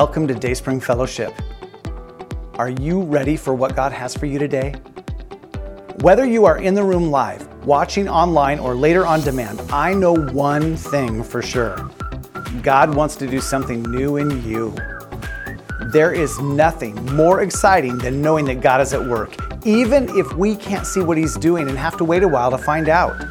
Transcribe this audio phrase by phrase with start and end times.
[0.00, 1.34] Welcome to Dayspring Fellowship.
[2.54, 4.72] Are you ready for what God has for you today?
[6.00, 10.14] Whether you are in the room live, watching online, or later on demand, I know
[10.14, 11.90] one thing for sure
[12.62, 14.74] God wants to do something new in you.
[15.92, 20.56] There is nothing more exciting than knowing that God is at work, even if we
[20.56, 23.22] can't see what He's doing and have to wait a while to find out.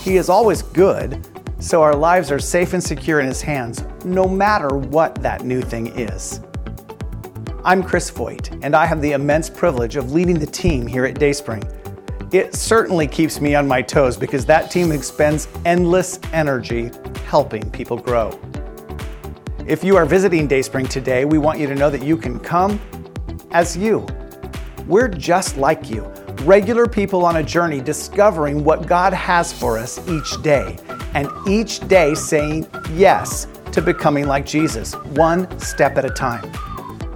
[0.00, 1.22] He is always good,
[1.60, 5.60] so our lives are safe and secure in His hands, no matter what that new
[5.60, 6.40] thing is.
[7.64, 11.18] I'm Chris Voigt, and I have the immense privilege of leading the team here at
[11.18, 11.64] Dayspring.
[12.30, 16.90] It certainly keeps me on my toes because that team expends endless energy
[17.26, 18.38] helping people grow.
[19.66, 22.80] If you are visiting Dayspring today, we want you to know that you can come
[23.50, 24.06] as you.
[24.86, 26.04] We're just like you,
[26.44, 30.78] regular people on a journey discovering what God has for us each day,
[31.14, 36.44] and each day saying yes to becoming like Jesus, one step at a time.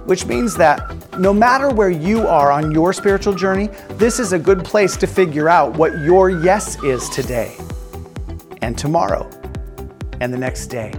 [0.05, 4.39] Which means that no matter where you are on your spiritual journey, this is a
[4.39, 7.55] good place to figure out what your yes is today,
[8.61, 9.29] and tomorrow,
[10.19, 10.93] and the next day.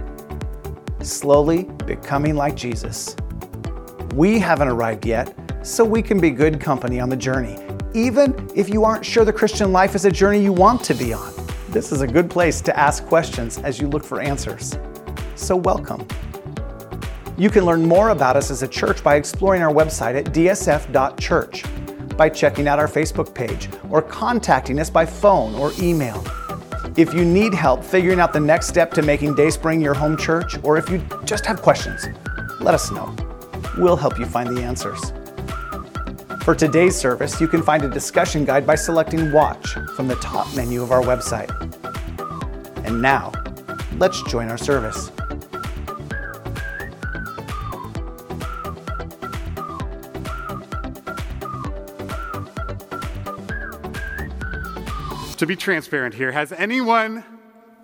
[1.01, 3.15] Slowly becoming like Jesus.
[4.15, 7.57] We haven't arrived yet, so we can be good company on the journey,
[7.93, 11.13] even if you aren't sure the Christian life is a journey you want to be
[11.13, 11.34] on.
[11.75, 14.79] This is a good place to ask questions as you look for answers.
[15.35, 16.07] So, welcome.
[17.37, 21.65] You can learn more about us as a church by exploring our website at dsf.church,
[22.15, 26.23] by checking out our Facebook page, or contacting us by phone or email.
[26.95, 30.57] If you need help figuring out the next step to making Dayspring your home church,
[30.63, 32.05] or if you just have questions,
[32.61, 33.13] let us know.
[33.77, 35.11] We'll help you find the answers.
[36.45, 40.45] For today's service, you can find a discussion guide by selecting Watch from the top
[40.55, 41.49] menu of our website.
[42.85, 43.31] And now,
[43.97, 45.09] let's join our service.
[55.37, 57.23] to be transparent here, has anyone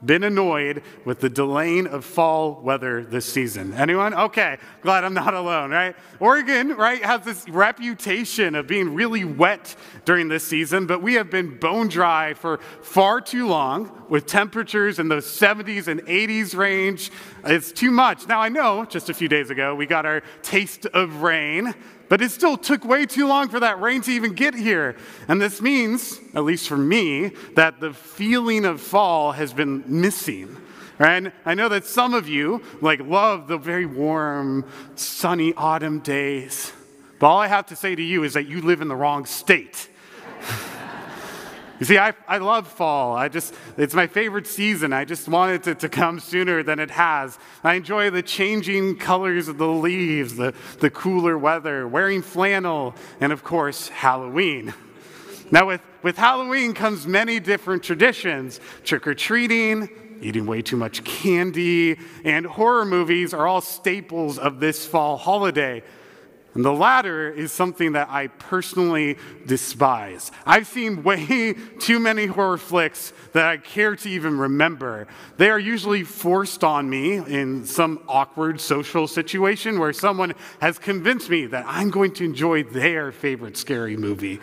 [0.05, 3.73] been annoyed with the delaying of fall weather this season?
[3.73, 4.13] Anyone?
[4.13, 5.95] Okay, glad I'm not alone, right?
[6.19, 9.75] Oregon, right, has this reputation of being really wet
[10.05, 14.99] during this season, but we have been bone dry for far too long with temperatures
[14.99, 17.11] in the 70s and 80s range.
[17.45, 18.27] It's too much.
[18.27, 21.73] Now, I know just a few days ago we got our taste of rain.
[22.11, 24.97] But it still took way too long for that rain to even get here.
[25.29, 30.57] And this means, at least for me, that the feeling of fall has been missing.
[30.99, 36.73] And I know that some of you like love the very warm, sunny autumn days.
[37.17, 39.25] But all I have to say to you is that you live in the wrong
[39.25, 39.87] state.
[41.81, 43.15] You see, I, I love fall.
[43.15, 44.93] I just, it's my favorite season.
[44.93, 47.39] I just wanted it to, to come sooner than it has.
[47.63, 53.33] I enjoy the changing colors of the leaves, the, the cooler weather, wearing flannel, and
[53.33, 54.75] of course, Halloween.
[55.49, 59.89] Now, with, with Halloween comes many different traditions trick or treating,
[60.21, 65.81] eating way too much candy, and horror movies are all staples of this fall holiday.
[66.53, 70.31] And the latter is something that I personally despise.
[70.45, 75.07] I've seen way too many horror flicks that I care to even remember.
[75.37, 81.29] They are usually forced on me in some awkward social situation where someone has convinced
[81.29, 84.39] me that I'm going to enjoy their favorite scary movie.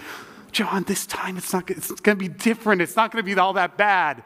[0.51, 2.81] John, this time it's not it's going to be different.
[2.81, 4.25] It's not going to be all that bad.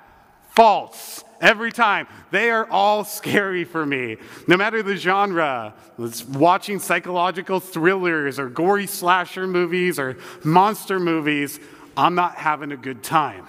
[0.50, 2.06] False every time.
[2.30, 4.16] They are all scary for me.
[4.47, 11.60] No matter the genre, it's watching psychological thrillers or gory slasher movies or monster movies,
[11.97, 13.47] I'm not having a good time.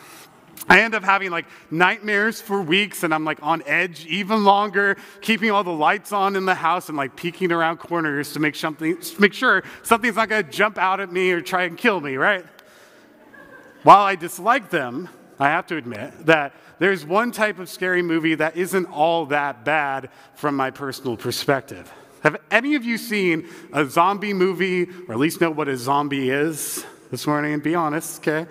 [0.67, 4.97] I end up having like nightmares for weeks and I'm like on edge even longer,
[5.21, 8.55] keeping all the lights on in the house and like peeking around corners to make
[8.55, 11.99] something make sure something's not going to jump out at me or try and kill
[11.99, 12.45] me, right?
[13.83, 15.09] While I dislike them,
[15.39, 19.65] I have to admit that there's one type of scary movie that isn't all that
[19.65, 21.91] bad from my personal perspective.
[22.21, 26.29] Have any of you seen a zombie movie, or at least know what a zombie
[26.29, 27.59] is this morning?
[27.59, 28.49] Be honest, okay?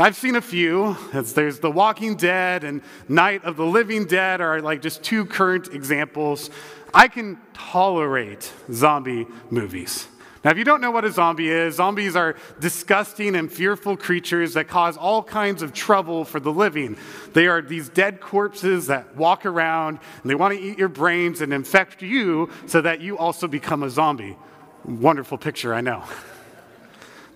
[0.00, 0.96] I've seen a few.
[1.12, 5.74] There's The Walking Dead and Night of the Living Dead are like just two current
[5.74, 6.50] examples.
[6.94, 10.06] I can tolerate zombie movies.
[10.44, 14.54] Now, if you don't know what a zombie is, zombies are disgusting and fearful creatures
[14.54, 16.96] that cause all kinds of trouble for the living.
[17.32, 21.40] They are these dead corpses that walk around and they want to eat your brains
[21.40, 24.36] and infect you so that you also become a zombie.
[24.84, 26.04] Wonderful picture, I know.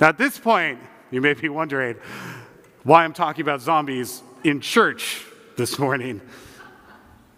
[0.01, 0.79] Now, at this point,
[1.11, 1.97] you may be wondering
[2.85, 5.25] why I'm talking about zombies in church
[5.57, 6.21] this morning.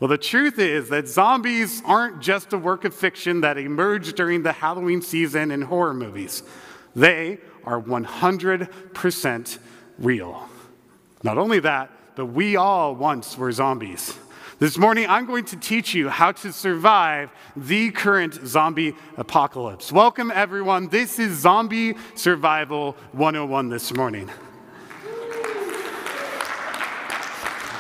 [0.01, 4.43] Well, the truth is that zombies aren't just a work of fiction that emerged during
[4.43, 6.43] the Halloween season in horror movies.
[6.97, 9.59] They are 100%
[9.99, 10.49] real.
[11.23, 14.19] Not only that, but we all once were zombies.
[14.59, 19.91] This morning, I'm going to teach you how to survive the current zombie apocalypse.
[19.91, 20.89] Welcome, everyone.
[20.89, 24.31] This is Zombie Survival 101 this morning.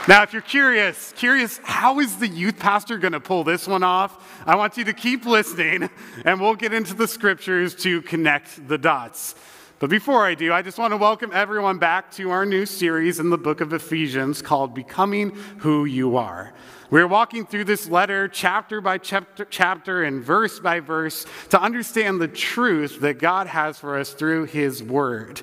[0.07, 3.83] Now, if you're curious, curious, how is the youth pastor going to pull this one
[3.83, 4.43] off?
[4.47, 5.89] I want you to keep listening,
[6.27, 9.35] and we'll get into the scriptures to connect the dots.
[9.79, 13.19] But before I do, I just want to welcome everyone back to our new series
[13.19, 15.31] in the book of Ephesians called Becoming
[15.61, 16.53] Who You Are.
[16.91, 22.21] We're walking through this letter chapter by chapter, chapter and verse by verse to understand
[22.21, 25.41] the truth that God has for us through His Word.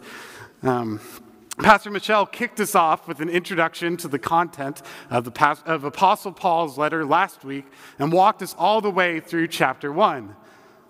[0.62, 1.00] Um,
[1.62, 4.81] Pastor Michelle kicked us off with an introduction to the content
[5.12, 7.66] of, the of Apostle Paul's letter last week
[8.00, 10.36] and walked us all the way through chapter 1.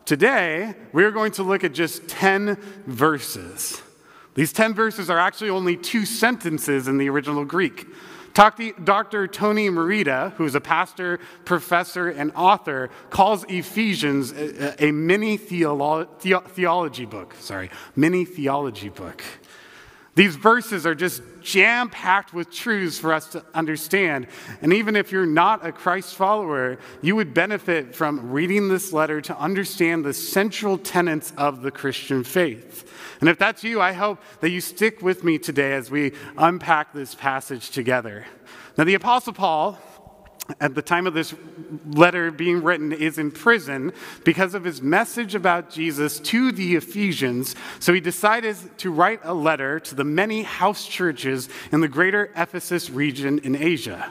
[0.06, 2.56] Today, we're going to look at just 10
[2.88, 3.82] verses.
[4.36, 7.86] These 10 verses are actually only two sentences in the original Greek.
[8.34, 9.28] Dr.
[9.28, 16.08] Tony Merida, who is a pastor, professor, and author, calls Ephesians a, a mini theolo-
[16.48, 17.36] theology book.
[17.40, 19.22] Sorry, mini theology book.
[20.14, 24.28] These verses are just jam packed with truths for us to understand.
[24.62, 29.22] And even if you're not a Christ follower, you would benefit from reading this letter
[29.22, 32.92] to understand the central tenets of the Christian faith.
[33.22, 36.92] And if that's you, I hope that you stick with me today as we unpack
[36.92, 38.26] this passage together.
[38.78, 39.80] Now, the Apostle Paul
[40.60, 41.34] at the time of this
[41.88, 43.94] letter being written, is in prison
[44.24, 47.56] because of his message about Jesus to the Ephesians.
[47.80, 52.32] So he decided to write a letter to the many house churches in the greater
[52.36, 54.10] Ephesus region in Asia.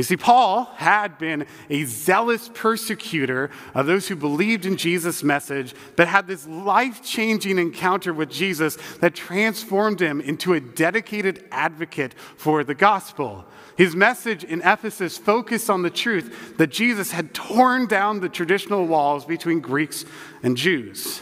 [0.00, 5.74] You see, Paul had been a zealous persecutor of those who believed in Jesus' message,
[5.94, 12.14] but had this life changing encounter with Jesus that transformed him into a dedicated advocate
[12.38, 13.44] for the gospel.
[13.76, 18.86] His message in Ephesus focused on the truth that Jesus had torn down the traditional
[18.86, 20.06] walls between Greeks
[20.42, 21.20] and Jews.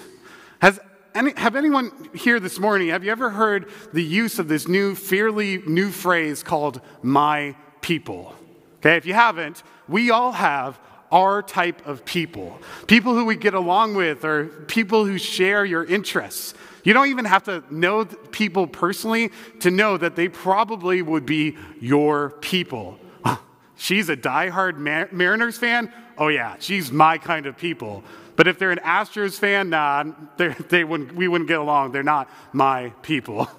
[0.60, 0.78] Has
[1.16, 4.94] any, have anyone here this morning, have you ever heard the use of this new,
[4.94, 8.36] fairly new phrase called my people?
[8.78, 10.78] Okay, if you haven't, we all have
[11.10, 12.58] our type of people.
[12.86, 16.54] People who we get along with, or people who share your interests.
[16.84, 19.30] You don't even have to know people personally
[19.60, 22.98] to know that they probably would be your people.
[23.76, 25.92] she's a diehard Mar- Mariners fan?
[26.16, 28.04] Oh, yeah, she's my kind of people.
[28.36, 30.04] But if they're an Astros fan, nah,
[30.36, 31.92] they wouldn't, we wouldn't get along.
[31.92, 33.48] They're not my people.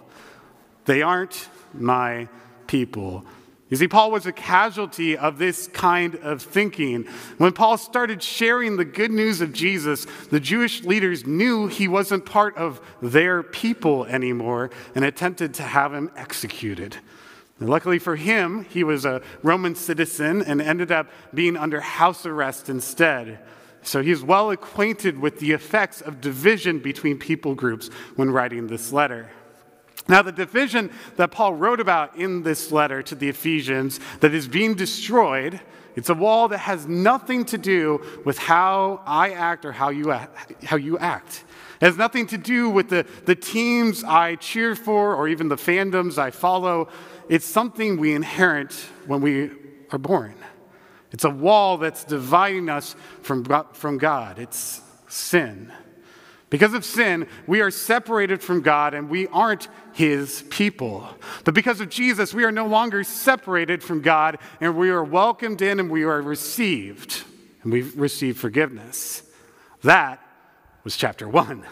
[0.86, 2.30] They aren't my
[2.66, 3.24] people.
[3.70, 7.04] You see, Paul was a casualty of this kind of thinking.
[7.38, 12.26] When Paul started sharing the good news of Jesus, the Jewish leaders knew he wasn't
[12.26, 16.98] part of their people anymore and attempted to have him executed.
[17.60, 22.26] And luckily for him, he was a Roman citizen and ended up being under house
[22.26, 23.38] arrest instead.
[23.84, 28.92] So he's well acquainted with the effects of division between people groups when writing this
[28.92, 29.30] letter.
[30.10, 34.48] Now, the division that Paul wrote about in this letter to the Ephesians that is
[34.48, 35.62] being destroyed,
[35.96, 40.12] it's a wall that has nothing to do with how I act or how you
[40.12, 40.64] act.
[40.64, 41.44] How you act.
[41.80, 45.56] It has nothing to do with the, the teams I cheer for or even the
[45.56, 46.90] fandoms I follow.
[47.30, 48.74] It's something we inherit
[49.06, 49.52] when we
[49.92, 50.34] are born.
[51.12, 54.40] It's a wall that's dividing us from, from God.
[54.40, 55.72] It's sin.
[56.50, 61.08] Because of sin, we are separated from God and we aren't his people.
[61.44, 65.62] But because of Jesus, we are no longer separated from God and we are welcomed
[65.62, 67.24] in and we are received.
[67.62, 69.22] And we've received forgiveness.
[69.84, 70.22] That
[70.84, 71.66] was chapter one.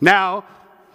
[0.00, 0.44] Now,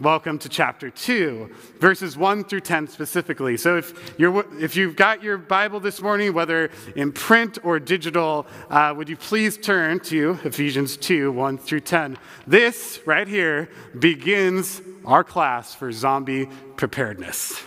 [0.04, 3.56] welcome to chapter 2, verses 1 through 10 specifically.
[3.56, 8.46] So if, you're, if you've got your Bible this morning, whether in print or digital,
[8.70, 12.18] uh, would you please turn to Ephesians 2, 1 through 10.
[12.46, 17.64] This right here begins our class for zombie preparedness.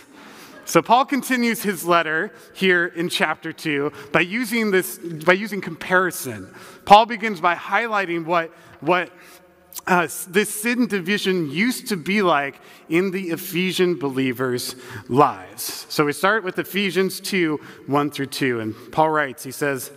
[0.65, 6.53] So Paul continues his letter here in chapter 2 by using this by using comparison.
[6.85, 8.51] Paul begins by highlighting what
[8.81, 9.09] what
[9.87, 14.75] uh, this sin division used to be like in the Ephesian believers'
[15.07, 15.85] lives.
[15.89, 18.59] So we start with Ephesians 2 1 through 2.
[18.59, 19.91] And Paul writes, he says,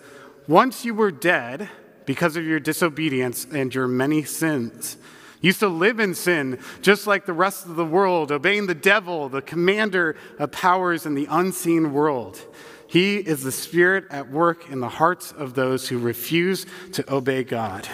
[0.46, 1.68] Once you were dead
[2.06, 4.96] because of your disobedience and your many sins.
[5.40, 8.74] You used to live in sin just like the rest of the world, obeying the
[8.74, 12.40] devil, the commander of powers in the unseen world.
[12.86, 17.44] He is the Spirit at work in the hearts of those who refuse to obey
[17.44, 17.88] God.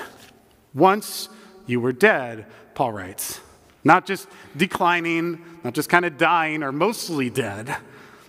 [0.74, 1.28] Once
[1.66, 3.40] you were dead, Paul writes.
[3.84, 7.76] Not just declining, not just kind of dying, or mostly dead.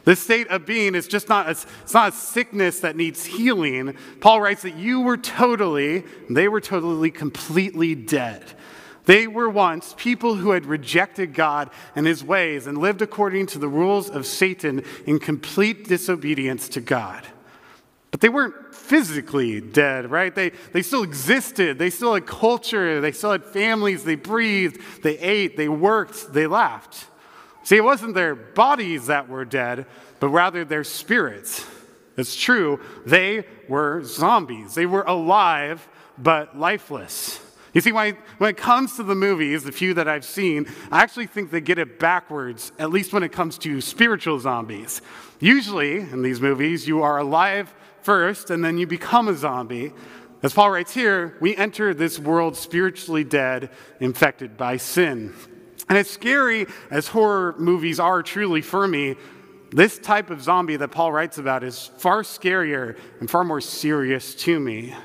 [0.06, 3.98] This state of being is just not a, it's not a sickness that needs healing.
[4.22, 8.44] Paul writes that you were totally, they were totally, completely dead.
[9.04, 13.60] They were once people who had rejected God and his ways and lived according to
[13.60, 17.26] the rules of Satan in complete disobedience to God.
[18.12, 20.34] But they weren't physically dead, right?
[20.34, 21.78] They, they still existed.
[21.78, 23.02] They still had culture.
[23.02, 24.04] They still had families.
[24.04, 24.82] They breathed.
[25.04, 25.58] They ate.
[25.58, 26.34] They worked.
[26.34, 27.08] They laughed.
[27.64, 29.88] See, it wasn't their bodies that were dead,
[30.22, 31.66] but rather their spirits.
[32.16, 34.74] It's true, they were zombies.
[34.74, 37.42] They were alive, but lifeless.
[37.74, 41.04] You see, when, when it comes to the movies, the few that I've seen, I
[41.04, 45.02] actually think they get it backwards, at least when it comes to spiritual zombies.
[45.40, 47.74] Usually, in these movies, you are alive
[48.08, 49.92] first and then you become a zombie.
[50.42, 55.34] As Paul writes here, we enter this world spiritually dead, infected by sin.
[55.90, 59.18] And as scary as horror movies are truly for me,
[59.72, 64.34] this type of zombie that Paul writes about is far scarier and far more serious
[64.36, 64.96] to me.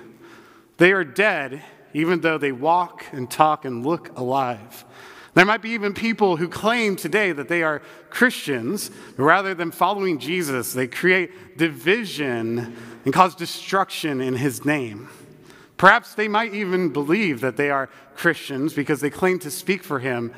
[0.76, 1.60] They are dead
[1.94, 4.84] even though they walk and talk and look alive.
[5.34, 10.18] There might be even people who claim today that they are Christians, rather than following
[10.18, 15.08] Jesus, they create division and cause destruction in his name.
[15.76, 19.98] Perhaps they might even believe that they are Christians because they claim to speak for
[19.98, 20.32] him,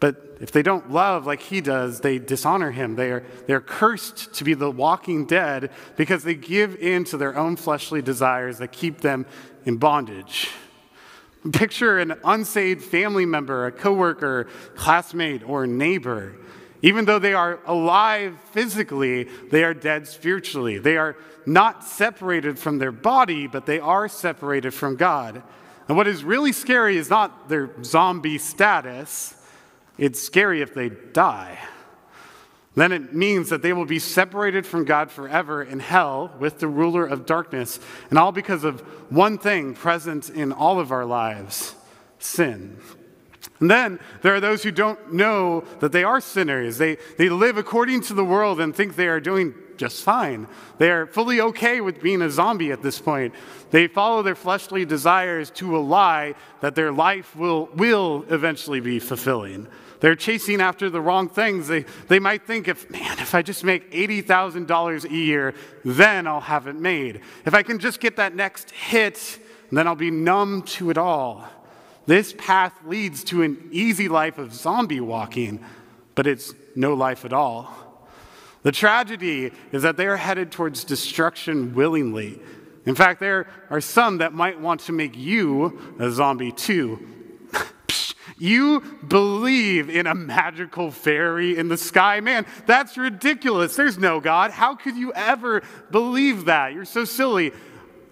[0.00, 2.96] but if they don't love like he does, they dishonor him.
[2.96, 7.36] They are, they're cursed to be the walking dead because they give in to their
[7.36, 9.26] own fleshly desires that keep them
[9.66, 10.48] in bondage.
[11.52, 16.34] Picture an unsaved family member, a coworker, classmate, or neighbor.
[16.82, 20.78] Even though they are alive physically, they are dead spiritually.
[20.78, 25.42] They are not separated from their body, but they are separated from God.
[25.88, 29.34] And what is really scary is not their zombie status,
[29.98, 31.58] it's scary if they die
[32.80, 36.68] then it means that they will be separated from God forever in hell with the
[36.68, 41.74] ruler of darkness, and all because of one thing present in all of our lives
[42.18, 42.78] sin.
[43.60, 46.78] And then there are those who don't know that they are sinners.
[46.78, 50.46] They, they live according to the world and think they are doing just fine.
[50.78, 53.34] They are fully okay with being a zombie at this point.
[53.70, 58.98] They follow their fleshly desires to a lie that their life will, will eventually be
[58.98, 59.68] fulfilling.
[60.00, 61.68] They're chasing after the wrong things.
[61.68, 65.54] They, they might think, if, man, if I just make $80,000 a year,
[65.84, 67.20] then I'll have it made.
[67.44, 69.38] If I can just get that next hit,
[69.70, 71.46] then I'll be numb to it all.
[72.06, 75.64] This path leads to an easy life of zombie walking,
[76.14, 77.72] but it's no life at all.
[78.62, 82.40] The tragedy is that they are headed towards destruction willingly.
[82.86, 87.06] In fact, there are some that might want to make you a zombie too.
[88.38, 92.20] You believe in a magical fairy in the sky.
[92.20, 93.76] Man, that's ridiculous.
[93.76, 94.50] There's no God.
[94.50, 96.72] How could you ever believe that?
[96.72, 97.52] You're so silly.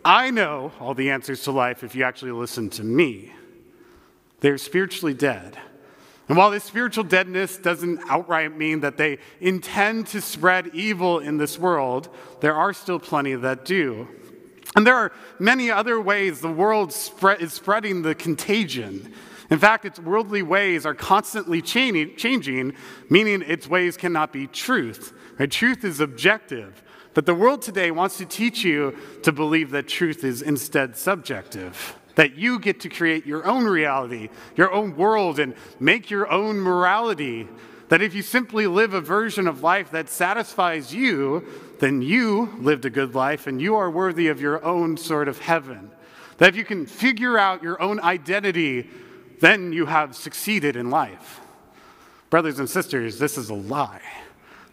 [0.04, 3.32] I know all the answers to life if you actually listen to me.
[4.40, 5.58] They're spiritually dead.
[6.28, 11.38] And while this spiritual deadness doesn't outright mean that they intend to spread evil in
[11.38, 12.08] this world,
[12.40, 14.08] there are still plenty that do.
[14.76, 19.12] And there are many other ways the world spread, is spreading the contagion.
[19.50, 22.74] In fact, its worldly ways are constantly changing,
[23.08, 25.14] meaning its ways cannot be truth.
[25.38, 25.50] Right?
[25.50, 26.82] Truth is objective.
[27.14, 31.96] But the world today wants to teach you to believe that truth is instead subjective,
[32.18, 36.58] that you get to create your own reality, your own world, and make your own
[36.58, 37.46] morality.
[37.90, 41.46] That if you simply live a version of life that satisfies you,
[41.78, 45.38] then you lived a good life and you are worthy of your own sort of
[45.38, 45.92] heaven.
[46.38, 48.88] That if you can figure out your own identity
[49.40, 51.38] then you have succeeded in life.
[52.28, 54.02] Brothers and sisters, this is a lie.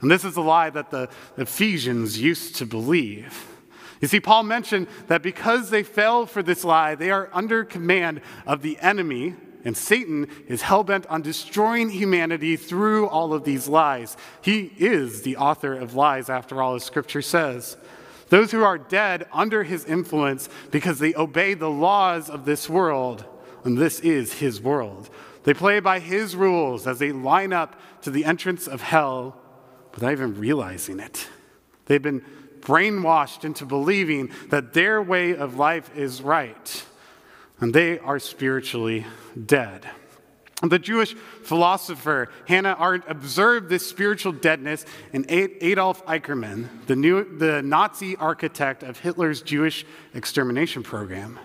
[0.01, 3.54] And this is a lie that the Ephesians used to believe.
[4.01, 8.21] You see, Paul mentioned that because they fell for this lie, they are under command
[8.45, 13.67] of the enemy, and Satan is hell bent on destroying humanity through all of these
[13.67, 14.17] lies.
[14.41, 17.77] He is the author of lies, after all, as scripture says.
[18.29, 23.25] Those who are dead under his influence because they obey the laws of this world
[23.65, 25.09] and this is his world.
[25.43, 29.37] They play by his rules as they line up to the entrance of hell
[29.93, 31.27] without even realizing it.
[31.85, 32.23] They've been
[32.61, 36.85] brainwashed into believing that their way of life is right,
[37.59, 39.05] and they are spiritually
[39.45, 39.87] dead.
[40.61, 47.61] The Jewish philosopher Hannah Arendt observed this spiritual deadness in Adolf Eichmann, the, new, the
[47.61, 51.39] Nazi architect of Hitler's Jewish extermination program.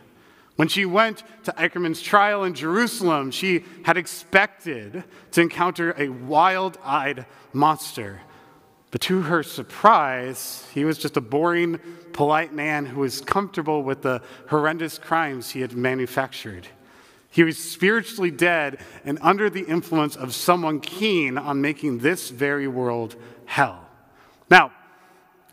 [0.56, 6.78] When she went to Eichmann's trial in Jerusalem, she had expected to encounter a wild
[6.84, 8.20] eyed monster.
[8.90, 11.78] But to her surprise, he was just a boring,
[12.12, 16.66] polite man who was comfortable with the horrendous crimes he had manufactured.
[17.30, 22.66] He was spiritually dead and under the influence of someone keen on making this very
[22.66, 23.14] world
[23.46, 23.86] hell.
[24.50, 24.72] Now,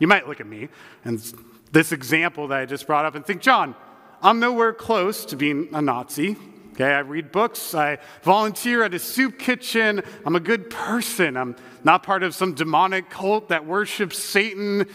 [0.00, 0.68] you might look at me
[1.04, 1.22] and
[1.70, 3.76] this example that I just brought up and think, John,
[4.20, 6.36] I'm nowhere close to being a Nazi.
[6.80, 11.56] Okay, I read books, I volunteer at a soup kitchen, I'm a good person, I'm
[11.82, 14.86] not part of some demonic cult that worships Satan.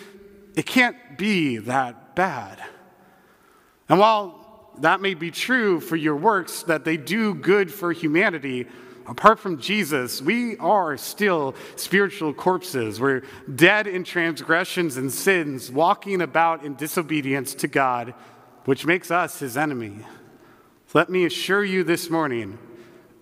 [0.56, 2.63] It can't be that bad.
[3.90, 8.66] And while that may be true for your works, that they do good for humanity.
[9.06, 13.02] Apart from Jesus, we are still spiritual corpses.
[13.02, 13.24] We're
[13.54, 18.13] dead in transgressions and sins, walking about in disobedience to God,
[18.63, 19.98] which makes us his enemy.
[20.93, 22.59] Let me assure you this morning,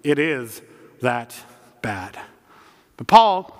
[0.03, 0.61] it is
[0.99, 1.33] that
[1.81, 2.19] bad.
[2.97, 3.57] But Paul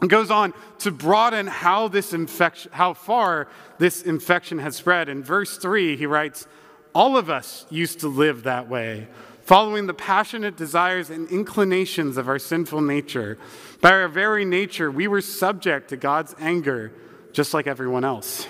[0.00, 3.48] goes on to broaden how this infection, how far
[3.78, 5.10] this infection has spread.
[5.10, 6.46] In verse 3, he writes,
[6.94, 9.08] all of us used to live that way,
[9.42, 13.36] following the passionate desires and inclinations of our sinful nature.
[13.82, 16.92] By our very nature, we were subject to God's anger,
[17.32, 18.46] just like everyone else.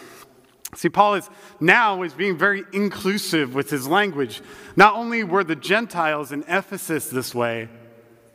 [0.74, 4.40] See, Paul is now is being very inclusive with his language.
[4.76, 7.68] Not only were the Gentiles in Ephesus this way,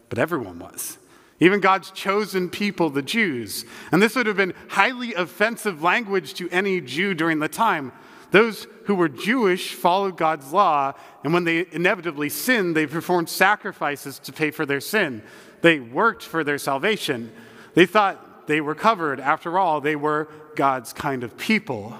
[0.10, 0.98] but everyone was.
[1.40, 3.66] Even God's chosen people, the Jews.
[3.92, 7.92] And this would have been highly offensive language to any Jew during the time.
[8.32, 14.20] Those who were Jewish followed God's law, and when they inevitably sinned, they performed sacrifices
[14.20, 15.24] to pay for their sin.
[15.62, 17.32] They worked for their salvation.
[17.76, 19.20] They thought they were covered.
[19.20, 21.98] After all, they were God's kind of people.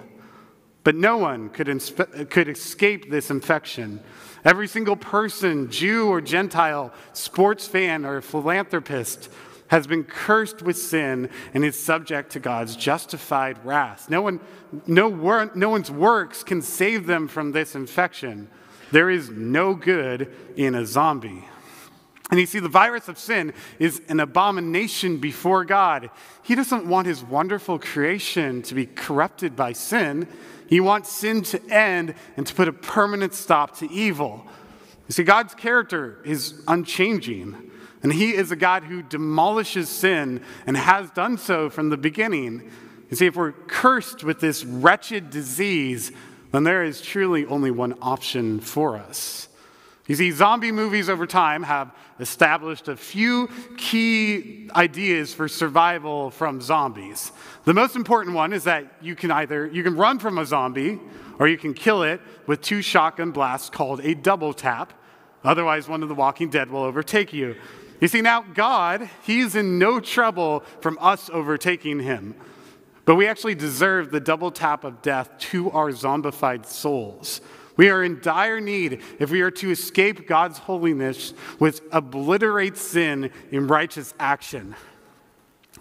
[0.86, 4.00] But no one could, inspe- could escape this infection.
[4.46, 9.30] Every single person, Jew or Gentile, sports fan or philanthropist,
[9.70, 14.12] has been cursed with sin and is subject to God's justified wrath.
[14.12, 14.40] No, one,
[14.86, 18.48] no, wor- no one's works can save them from this infection.
[18.92, 21.46] There is no good in a zombie.
[22.32, 26.10] And you see, the virus of sin is an abomination before God.
[26.42, 30.28] He doesn't want his wonderful creation to be corrupted by sin.
[30.68, 34.44] He wants sin to end and to put a permanent stop to evil.
[35.08, 37.72] You see, God's character is unchanging.
[38.02, 42.72] And he is a God who demolishes sin and has done so from the beginning.
[43.10, 46.12] You see, if we're cursed with this wretched disease,
[46.52, 49.48] then there is truly only one option for us.
[50.08, 56.62] You see, zombie movies over time have established a few key ideas for survival from
[56.62, 57.32] zombies.
[57.66, 61.00] The most important one is that you can either you can run from a zombie
[61.40, 64.94] or you can kill it with two shotgun blasts called a double tap.
[65.44, 67.56] Otherwise, one of the walking dead will overtake you.
[68.00, 72.36] You see, now God, He's in no trouble from us overtaking Him.
[73.06, 77.42] But we actually deserve the double tap of death to our zombified souls.
[77.78, 83.32] We are in dire need if we are to escape God's holiness, which obliterates sin
[83.52, 84.76] in righteous action.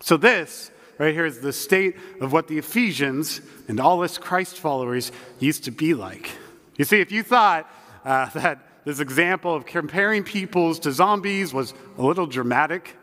[0.01, 4.59] So, this right here is the state of what the Ephesians and all us Christ
[4.59, 6.31] followers used to be like.
[6.77, 7.71] You see, if you thought
[8.05, 12.97] uh, that this example of comparing peoples to zombies was a little dramatic,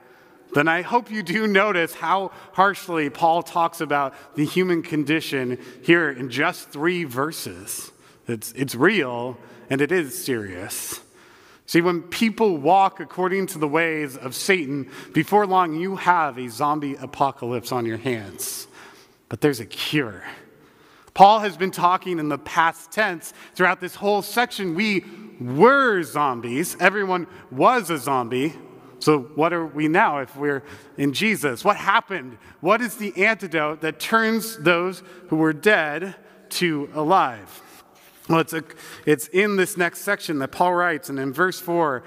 [0.53, 6.11] then I hope you do notice how harshly Paul talks about the human condition here
[6.11, 7.90] in just three verses.
[8.27, 9.37] It's, it's real
[9.69, 11.01] and it is serious.
[11.65, 16.49] See, when people walk according to the ways of Satan, before long you have a
[16.49, 18.67] zombie apocalypse on your hands.
[19.29, 20.23] But there's a cure.
[21.13, 24.75] Paul has been talking in the past tense throughout this whole section.
[24.75, 25.05] We
[25.39, 28.53] were zombies, everyone was a zombie.
[28.99, 30.63] So, what are we now if we're
[30.97, 31.65] in Jesus?
[31.65, 32.37] What happened?
[32.59, 36.15] What is the antidote that turns those who were dead
[36.49, 37.61] to alive?
[38.31, 38.63] Well, it's, a,
[39.05, 42.01] it's in this next section that Paul writes, and in verse 4,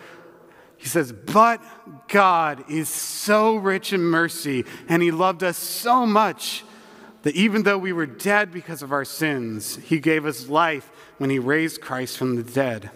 [0.79, 1.61] he says, But
[2.09, 6.65] God is so rich in mercy, and he loved us so much
[7.25, 11.29] that even though we were dead because of our sins, he gave us life when
[11.29, 12.91] he raised Christ from the dead.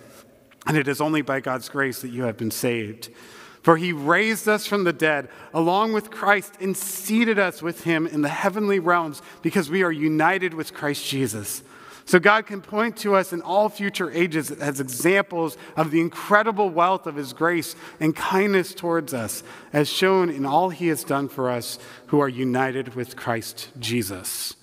[0.67, 3.11] And it is only by God's grace that you have been saved.
[3.61, 8.07] For he raised us from the dead along with Christ and seated us with him
[8.07, 11.62] in the heavenly realms because we are united with Christ Jesus
[12.09, 16.71] So God can point to us in all future ages as examples of the incredible
[16.71, 19.42] wealth of his grace and kindness towards us,
[19.75, 24.57] as shown in all he has done for us who are united with Christ Jesus.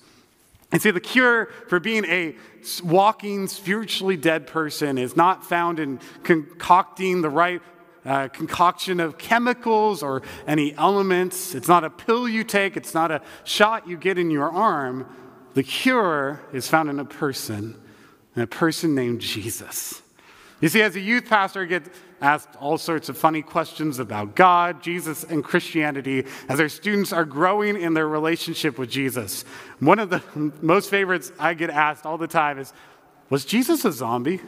[0.72, 2.34] And see, the cure for being a
[2.82, 7.62] walking, spiritually dead person is not found in concocting the right
[8.04, 11.54] uh, concoction of chemicals or any elements.
[11.54, 15.06] It's not a pill you take, it's not a shot you get in your arm.
[15.56, 17.80] The cure is found in a person,
[18.36, 20.02] in a person named Jesus.
[20.60, 21.82] You see, as a youth pastor, I get
[22.20, 27.24] asked all sorts of funny questions about God, Jesus, and Christianity as our students are
[27.24, 29.46] growing in their relationship with Jesus.
[29.80, 30.22] One of the
[30.60, 32.74] most favorites I get asked all the time is
[33.30, 34.42] Was Jesus a zombie?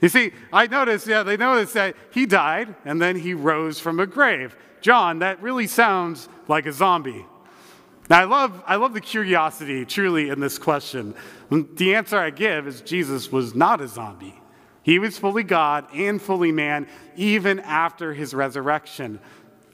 [0.00, 4.00] You see, I noticed, yeah, they noticed that he died and then he rose from
[4.00, 4.56] a grave.
[4.80, 7.26] John, that really sounds like a zombie.
[8.08, 11.14] Now, I love, I love the curiosity truly in this question.
[11.50, 14.40] The answer I give is Jesus was not a zombie.
[14.82, 19.18] He was fully God and fully man, even after his resurrection.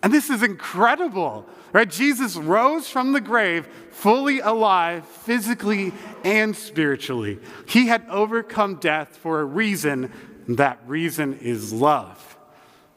[0.02, 1.88] And this is incredible, right?
[1.88, 5.92] Jesus rose from the grave fully alive, physically
[6.24, 7.38] and spiritually.
[7.68, 10.10] He had overcome death for a reason,
[10.46, 12.31] and that reason is love.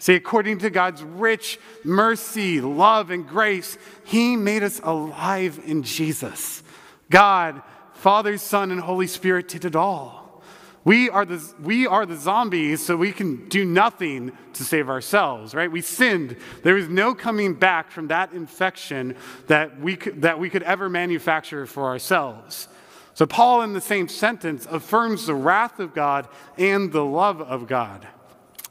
[0.05, 6.61] See, according to God's rich mercy, love, and grace, He made us alive in Jesus.
[7.09, 7.63] God,
[7.95, 10.43] Father, Son, and Holy Spirit did it all.
[10.83, 15.55] We are, the, we are the zombies, so we can do nothing to save ourselves,
[15.55, 15.71] right?
[15.71, 16.37] We sinned.
[16.61, 19.15] There is no coming back from that infection
[19.47, 22.67] that we could, that we could ever manufacture for ourselves.
[23.15, 26.27] So, Paul, in the same sentence, affirms the wrath of God
[26.59, 28.07] and the love of God.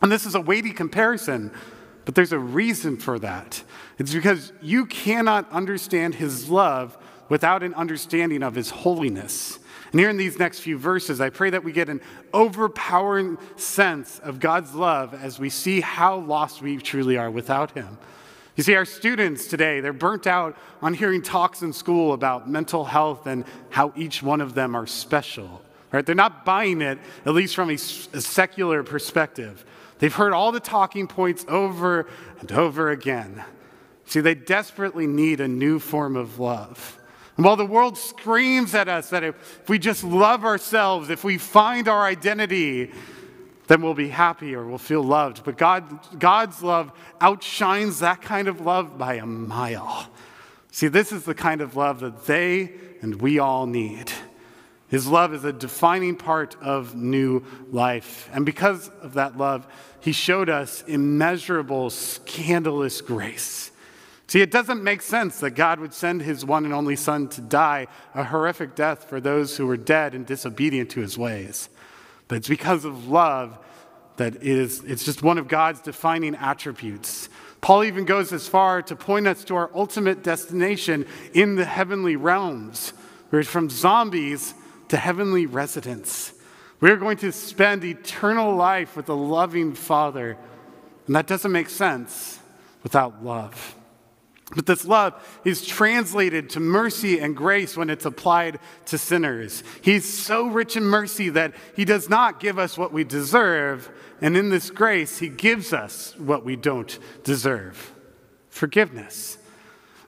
[0.04, 1.50] And this is a weighty comparison,
[2.04, 3.62] but there's a reason for that.
[3.98, 6.98] It's because you cannot understand his love
[7.30, 9.58] without an understanding of his holiness.
[9.92, 12.02] And here in these next few verses, I pray that we get an
[12.34, 17.96] overpowering sense of God's love as we see how lost we truly are without him.
[18.56, 22.84] You see, our students today, they're burnt out on hearing talks in school about mental
[22.84, 25.62] health and how each one of them are special.
[25.92, 26.04] Right?
[26.04, 29.64] They're not buying it, at least from a, a secular perspective.
[29.98, 32.06] They've heard all the talking points over
[32.40, 33.44] and over again.
[34.06, 36.98] See, they desperately need a new form of love.
[37.36, 41.38] And while the world screams at us that if we just love ourselves, if we
[41.38, 42.92] find our identity,
[43.66, 45.42] then we'll be happy or we'll feel loved.
[45.42, 50.08] But God, God's love outshines that kind of love by a mile.
[50.70, 54.12] See, this is the kind of love that they and we all need.
[54.88, 58.28] His love is a defining part of new life.
[58.32, 59.66] And because of that love,
[60.00, 63.70] he showed us immeasurable, scandalous grace.
[64.26, 67.40] See, it doesn't make sense that God would send his one and only Son to
[67.40, 71.68] die a horrific death for those who were dead and disobedient to his ways.
[72.28, 73.58] But it's because of love
[74.16, 77.28] that it is, it's just one of God's defining attributes.
[77.60, 82.16] Paul even goes as far to point us to our ultimate destination in the heavenly
[82.16, 82.92] realms,
[83.30, 84.54] where from zombies
[84.94, 86.32] to heavenly residence.
[86.80, 90.38] We're going to spend eternal life with a loving Father.
[91.08, 92.38] And that doesn't make sense
[92.84, 93.74] without love.
[94.54, 99.64] But this love is translated to mercy and grace when it's applied to sinners.
[99.82, 103.90] He's so rich in mercy that he does not give us what we deserve.
[104.20, 107.92] And in this grace, he gives us what we don't deserve
[108.48, 109.38] forgiveness.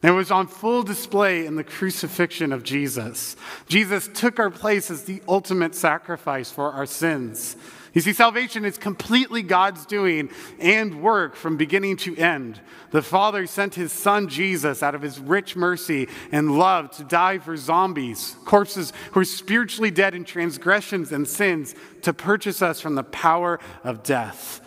[0.03, 3.35] It was on full display in the crucifixion of Jesus.
[3.67, 7.57] Jesus took our place as the ultimate sacrifice for our sins.
[7.97, 10.29] You see, salvation is completely God's doing
[10.59, 12.61] and work from beginning to end.
[12.91, 17.39] The Father sent his Son Jesus out of his rich mercy and love to die
[17.39, 22.97] for zombies, corpses who are spiritually dead in transgressions and sins, to purchase us from
[22.97, 24.61] the power of death,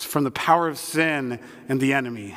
[0.00, 2.36] from the power of sin and the enemy.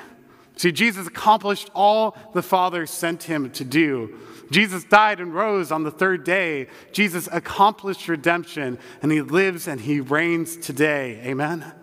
[0.58, 4.20] See, Jesus accomplished all the Father sent him to do.
[4.50, 6.68] Jesus died and rose on the third day.
[6.92, 11.22] Jesus accomplished redemption, and he lives and he reigns today.
[11.26, 11.74] Amen.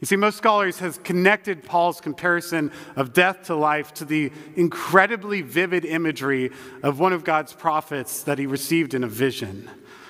[0.00, 5.42] You see, most scholars have connected Paul's comparison of death to life to the incredibly
[5.42, 6.50] vivid imagery
[6.82, 9.68] of one of God's prophets that he received in a vision.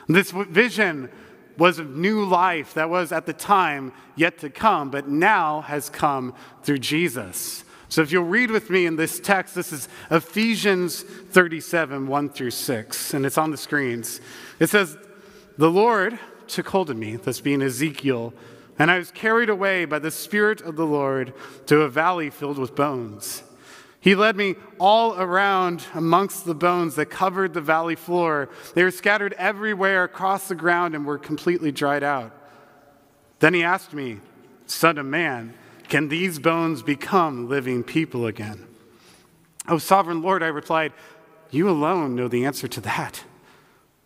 [0.09, 1.11] This vision
[1.59, 6.35] was new life that was at the time yet to come, but now has come
[6.63, 7.65] through Jesus.
[7.89, 12.51] So if you'll read with me in this text, this is Ephesians 37, 1 through
[12.51, 14.21] 6, and it's on the screens.
[14.59, 14.99] It says,
[15.57, 18.35] The Lord took hold of me, this being Ezekiel,
[18.79, 21.33] and I was carried away by the Spirit of the Lord
[21.67, 23.43] to a valley filled with bones.
[24.07, 28.49] He led me all around amongst the bones that covered the valley floor.
[28.73, 32.31] They were scattered everywhere across the ground and were completely dried out.
[33.41, 34.21] Then he asked me,
[34.67, 35.55] Son of man,
[35.89, 38.69] can these bones become living people again?
[39.67, 40.93] Oh, sovereign Lord, I replied,
[41.51, 43.25] You alone know the answer to that.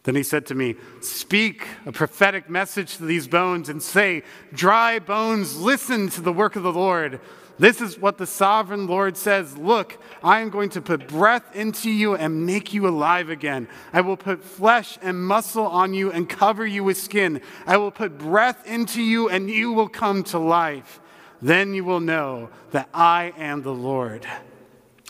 [0.04, 4.22] Then he said to me, Speak a prophetic message to these bones and say,
[4.54, 7.20] Dry bones, listen to the work of the Lord.
[7.61, 11.90] This is what the sovereign Lord says Look, I am going to put breath into
[11.90, 13.68] you and make you alive again.
[13.92, 17.42] I will put flesh and muscle on you and cover you with skin.
[17.66, 21.01] I will put breath into you and you will come to life.
[21.42, 24.27] Then you will know that I am the Lord.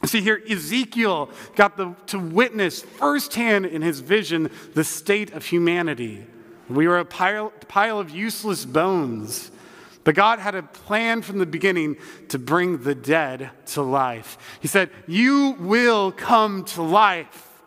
[0.05, 6.27] See, here Ezekiel got the, to witness firsthand in his vision the state of humanity.
[6.69, 9.53] We were a pile, pile of useless bones.
[10.05, 11.97] But God had a plan from the beginning
[12.29, 14.39] to bring the dead to life.
[14.61, 17.63] He said, You will come to life.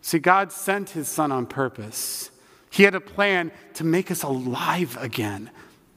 [0.00, 2.30] See, God sent his son on purpose.
[2.70, 5.50] He had a plan to make us alive again.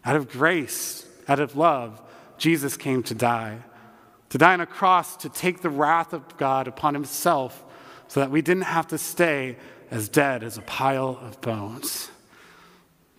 [0.04, 2.02] Out of grace, out of love,
[2.38, 3.60] Jesus came to die.
[4.30, 7.64] To die on a cross to take the wrath of God upon himself
[8.08, 9.58] so that we didn't have to stay
[9.90, 12.12] as dead as a pile of bones.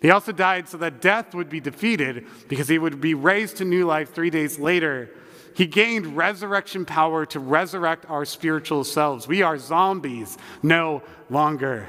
[0.01, 3.65] He also died so that death would be defeated because he would be raised to
[3.65, 5.11] new life three days later.
[5.55, 9.27] He gained resurrection power to resurrect our spiritual selves.
[9.27, 11.89] We are zombies no longer.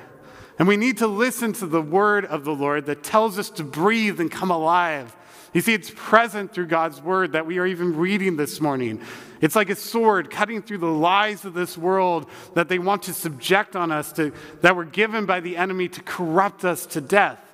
[0.57, 3.63] And we need to listen to the word of the Lord that tells us to
[3.63, 5.15] breathe and come alive.
[5.53, 9.01] You see, it's present through God's word that we are even reading this morning.
[9.41, 13.13] It's like a sword cutting through the lies of this world that they want to
[13.13, 17.46] subject on us, to, that were given by the enemy to corrupt us to death.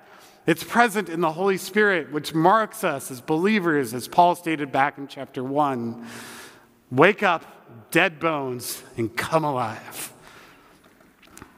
[0.46, 4.98] It's present in the Holy Spirit, which marks us as believers, as Paul stated back
[4.98, 6.06] in chapter 1.
[6.92, 7.46] Wake up,
[7.92, 10.12] dead bones, and come alive.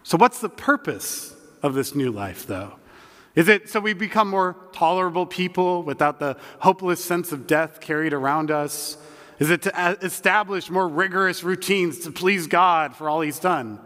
[0.03, 2.73] So, what's the purpose of this new life, though?
[3.33, 8.13] Is it so we become more tolerable people without the hopeless sense of death carried
[8.13, 8.97] around us?
[9.39, 13.79] Is it to establish more rigorous routines to please God for all He's done?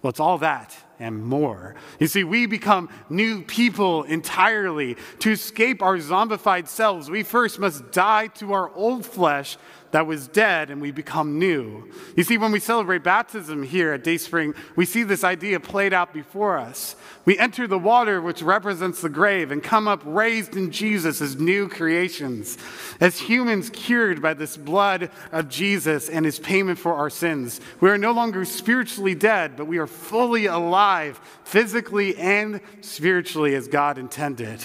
[0.00, 1.74] Well, it's all that and more.
[1.98, 4.96] You see, we become new people entirely.
[5.20, 9.56] To escape our zombified selves, we first must die to our old flesh
[9.94, 11.88] that was dead and we become new.
[12.16, 16.12] You see, when we celebrate baptism here at Dayspring, we see this idea played out
[16.12, 16.96] before us.
[17.24, 21.36] We enter the water, which represents the grave, and come up raised in Jesus as
[21.36, 22.58] new creations,
[22.98, 27.60] as humans cured by this blood of Jesus and his payment for our sins.
[27.78, 33.68] We are no longer spiritually dead, but we are fully alive, physically and spiritually, as
[33.68, 34.64] God intended.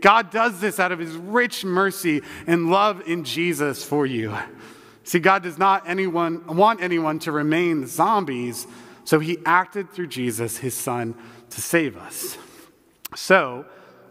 [0.00, 4.36] God does this out of his rich mercy and love in Jesus for you.
[5.04, 8.66] See, God does not anyone, want anyone to remain zombies,
[9.04, 11.14] so he acted through Jesus, his son,
[11.50, 12.36] to save us.
[13.16, 13.66] So,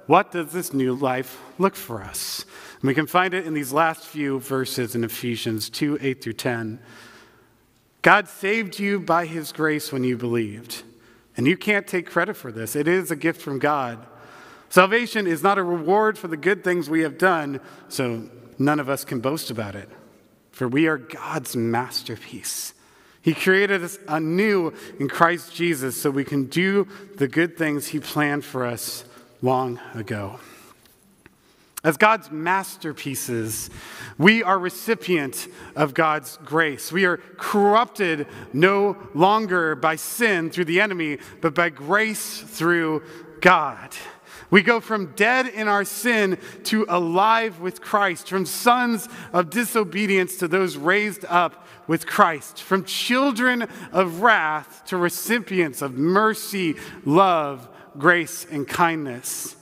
[0.08, 2.46] what does this new life look for us?
[2.82, 6.34] And we can find it in these last few verses in Ephesians 2 8 through
[6.34, 6.80] 10.
[8.02, 10.84] God saved you by his grace when you believed.
[11.38, 14.06] And you can't take credit for this, it is a gift from God.
[14.72, 18.88] Salvation is not a reward for the good things we have done, so none of
[18.88, 19.90] us can boast about it.
[20.52, 22.74] For we are God's masterpiece.
[23.22, 28.00] He created us anew in Christ Jesus so we can do the good things He
[28.00, 29.04] planned for us
[29.42, 30.40] long ago.
[31.84, 33.70] As God's masterpieces,
[34.18, 36.94] we are recipient of God's grace.
[36.94, 43.04] We are corrupted no longer by sin through the enemy, but by grace through
[43.42, 43.90] God.
[44.52, 50.38] We go from dead in our sin to alive with Christ, from sons of disobedience
[50.38, 57.68] to those raised up with Christ, from children of wrath to recipients of mercy, love,
[57.98, 59.56] grace, and kindness.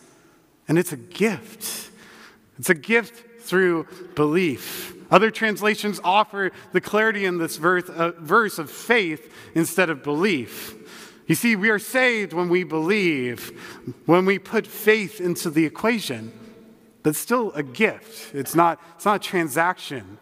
[0.68, 1.92] And it's a gift.
[2.58, 4.96] It's a gift through belief.
[5.12, 8.12] Other translations offer the clarity in this verse, uh,
[8.60, 10.76] of faith instead of belief.
[11.30, 13.50] You see, we are saved when we believe,
[14.08, 16.34] when we put faith into the equation.
[17.04, 18.34] That's still a gift.
[18.34, 20.18] It's not, it's not a transaction.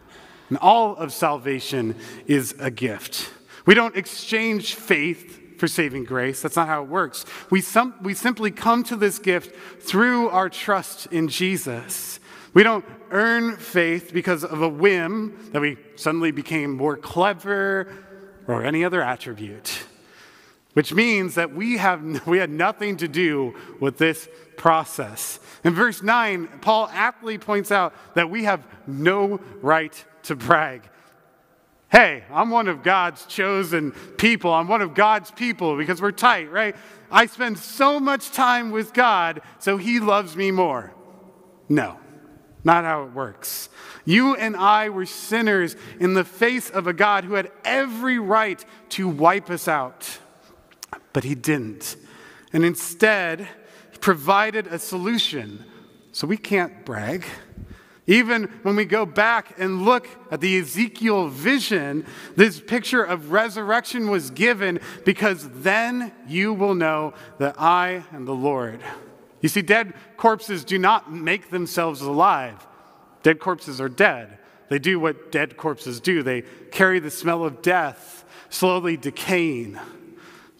[0.50, 3.30] And all of salvation is a gift.
[3.64, 6.42] We don't exchange faith for saving grace.
[6.42, 7.24] That's not how it works.
[7.48, 7.62] We,
[8.02, 12.20] we simply come to this gift through our trust in Jesus.
[12.52, 17.90] We don't earn faith because of a whim that we suddenly became more clever
[18.46, 19.87] or any other attribute
[20.74, 25.38] which means that we, have, we had nothing to do with this process.
[25.64, 30.82] In verse 9, Paul aptly points out that we have no right to brag.
[31.90, 34.52] Hey, I'm one of God's chosen people.
[34.52, 36.76] I'm one of God's people because we're tight, right?
[37.10, 40.92] I spend so much time with God, so He loves me more.
[41.68, 41.98] No,
[42.62, 43.70] not how it works.
[44.04, 48.62] You and I were sinners in the face of a God who had every right
[48.90, 50.18] to wipe us out,
[51.12, 51.96] but He didn't.
[52.52, 53.48] And instead,
[53.92, 55.64] He provided a solution.
[56.12, 57.24] So we can't brag.
[58.08, 64.08] Even when we go back and look at the Ezekiel vision, this picture of resurrection
[64.08, 68.80] was given because then you will know that I am the Lord.
[69.42, 72.66] You see, dead corpses do not make themselves alive,
[73.22, 74.38] dead corpses are dead.
[74.70, 79.78] They do what dead corpses do they carry the smell of death, slowly decaying.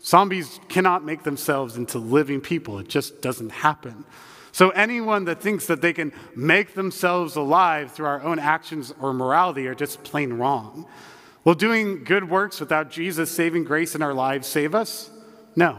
[0.08, 4.06] Zombies cannot make themselves into living people, it just doesn't happen.
[4.52, 9.12] So, anyone that thinks that they can make themselves alive through our own actions or
[9.12, 10.86] morality are just plain wrong.
[11.44, 15.10] Will doing good works without Jesus' saving grace in our lives save us?
[15.54, 15.78] No.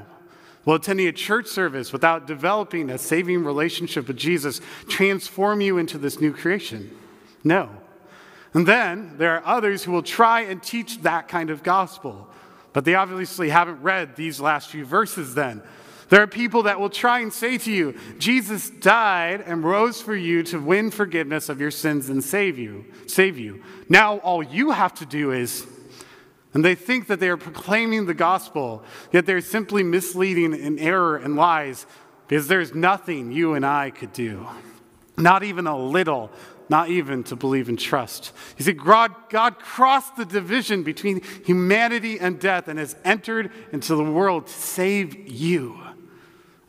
[0.63, 5.97] Will attending a church service without developing a saving relationship with Jesus transform you into
[5.97, 6.95] this new creation?
[7.43, 7.69] No.
[8.53, 12.27] And then there are others who will try and teach that kind of gospel,
[12.73, 15.62] but they obviously haven't read these last few verses then.
[16.10, 20.15] There are people that will try and say to you, Jesus died and rose for
[20.15, 22.86] you to win forgiveness of your sins and save you.
[23.05, 23.63] Save you.
[23.89, 25.67] Now all you have to do is
[26.53, 31.17] and they think that they are proclaiming the gospel, yet they're simply misleading in error
[31.17, 31.86] and lies
[32.27, 34.47] because there's nothing you and I could do.
[35.17, 36.32] Not even a little,
[36.69, 38.32] not even to believe and trust.
[38.58, 43.95] You see, God, God crossed the division between humanity and death and has entered into
[43.95, 45.79] the world to save you.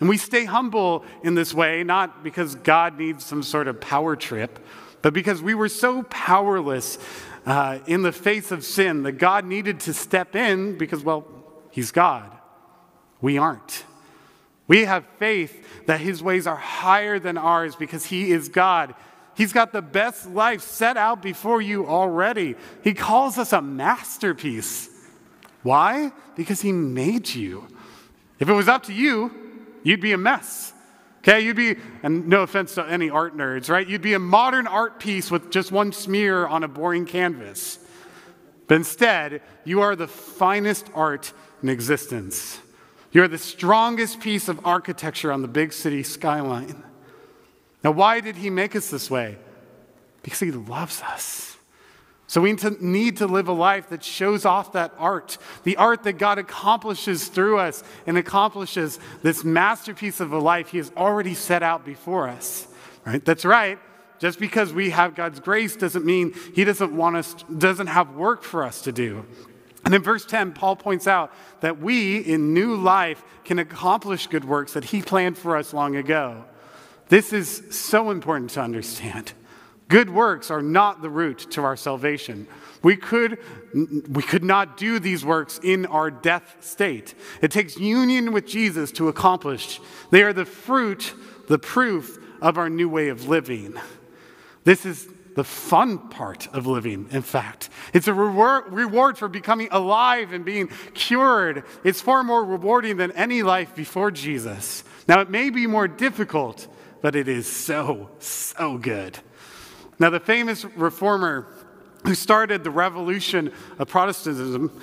[0.01, 4.17] And we stay humble in this way, not because God needs some sort of power
[4.17, 4.59] trip,
[5.03, 6.99] but because we were so powerless
[7.45, 11.27] uh, in the face of sin that God needed to step in because, well,
[11.71, 12.37] He's God.
[13.21, 13.85] We aren't.
[14.67, 18.95] We have faith that His ways are higher than ours because He is God.
[19.37, 22.57] He's got the best life set out before you already.
[22.83, 24.88] He calls us a masterpiece.
[25.62, 26.12] Why?
[26.37, 27.66] Because He made you.
[28.38, 29.31] If it was up to you,
[29.83, 30.73] you'd be a mess.
[31.19, 33.87] Okay, you'd be, and no offense to any art nerds, right?
[33.87, 37.79] You'd be a modern art piece with just one smear on a boring canvas.
[38.66, 42.61] But instead, you are the finest art in existence.
[43.12, 46.83] You're the strongest piece of architecture on the big city skyline.
[47.83, 49.38] Now, why did he make us this way?
[50.23, 51.51] Because he loves us.
[52.31, 56.12] So we need to live a life that shows off that art, the art that
[56.12, 61.64] God accomplishes through us and accomplishes this masterpiece of a life He has already set
[61.64, 62.69] out before us.
[63.05, 63.25] Right?
[63.25, 63.81] That's right.
[64.21, 68.45] Just because we have God's grace doesn't mean He doesn't want us, doesn't have work
[68.45, 69.27] for us to do.
[69.85, 74.45] And in verse 10, Paul points out that we in new life can accomplish good
[74.45, 76.45] works that He planned for us long ago.
[77.11, 79.33] This is so important to understand.
[79.88, 82.46] Good works are not the root to our salvation.
[82.83, 83.38] We could,
[83.75, 87.14] we could not do these works in our death state.
[87.42, 89.81] It takes union with Jesus to accomplish.
[90.11, 91.12] They are the fruit,
[91.49, 93.75] the proof of our new way of living.
[94.62, 97.70] This is the fun part of living, in fact.
[97.92, 101.64] It's a reward, reward for becoming alive and being cured.
[101.83, 104.85] It's far more rewarding than any life before Jesus.
[105.09, 106.68] Now, it may be more difficult,
[107.03, 109.19] but it is so, so good.
[109.99, 111.47] Now, the famous reformer
[112.05, 114.81] who started the revolution of Protestantism,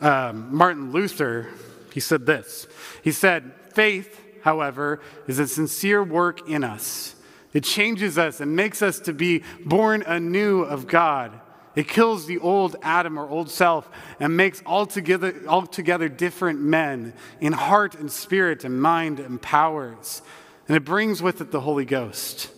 [0.00, 1.48] um, Martin Luther,
[1.92, 2.66] he said this.
[3.02, 7.14] He said, Faith, however, is a sincere work in us.
[7.52, 11.40] It changes us and makes us to be born anew of God.
[11.74, 13.88] It kills the old Adam or old self
[14.18, 20.22] and makes altogether, altogether different men in heart and spirit and mind and powers.
[20.68, 22.50] And it brings with it the Holy Ghost.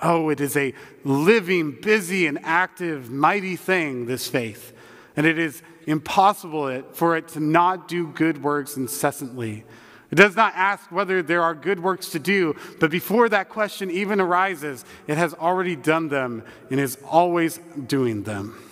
[0.00, 4.72] Oh, it is a living, busy, and active, mighty thing, this faith.
[5.16, 9.64] And it is impossible for it to not do good works incessantly.
[10.10, 13.90] It does not ask whether there are good works to do, but before that question
[13.90, 18.62] even arises, it has already done them and is always doing them.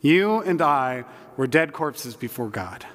[0.00, 1.04] You and I
[1.36, 2.86] were dead corpses before God.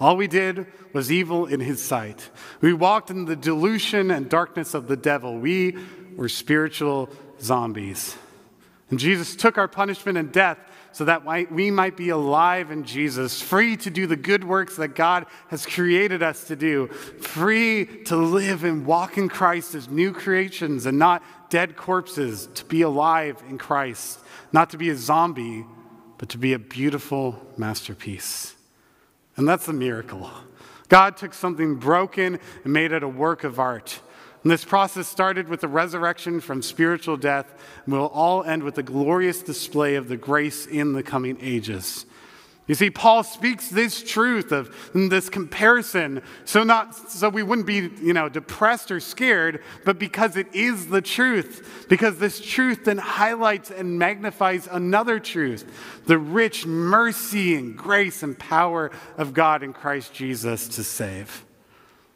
[0.00, 2.30] All we did was evil in his sight.
[2.62, 5.38] We walked in the delusion and darkness of the devil.
[5.38, 5.76] We
[6.16, 8.16] were spiritual zombies.
[8.88, 10.58] And Jesus took our punishment and death
[10.92, 14.96] so that we might be alive in Jesus, free to do the good works that
[14.96, 20.12] God has created us to do, free to live and walk in Christ as new
[20.12, 24.18] creations and not dead corpses, to be alive in Christ,
[24.52, 25.64] not to be a zombie,
[26.18, 28.56] but to be a beautiful masterpiece.
[29.36, 30.30] And that's the miracle.
[30.88, 34.00] God took something broken and made it a work of art.
[34.42, 37.52] And this process started with the resurrection from spiritual death
[37.84, 42.06] and will all end with the glorious display of the grace in the coming ages.
[42.70, 47.90] You see, Paul speaks this truth of this comparison, so not so we wouldn't be,
[48.00, 51.86] you know, depressed or scared, but because it is the truth.
[51.88, 58.38] Because this truth then highlights and magnifies another truth, the rich mercy and grace and
[58.38, 61.44] power of God in Christ Jesus to save.